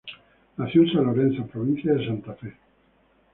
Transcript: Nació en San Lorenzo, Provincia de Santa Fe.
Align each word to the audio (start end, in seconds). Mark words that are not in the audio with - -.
Nació 0.57 0.81
en 0.81 0.91
San 0.93 1.05
Lorenzo, 1.05 1.45
Provincia 1.45 1.93
de 1.93 2.07
Santa 2.07 2.33
Fe. 2.33 2.55